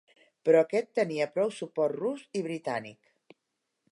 Però 0.47 0.61
aquest 0.65 0.87
tenia 0.99 1.27
prou 1.35 1.51
suport 1.59 1.95
rus 2.01 2.25
i 2.39 2.43
britànic. 2.47 3.39